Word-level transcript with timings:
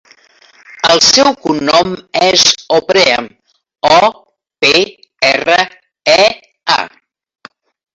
El 0.93 1.01
seu 1.07 1.29
cognom 1.43 1.93
és 2.29 2.47
Oprea: 2.79 3.21
o, 4.01 4.03
pe, 4.65 4.75
erra, 5.33 5.63
e, 6.21 6.21
a. 6.81 6.85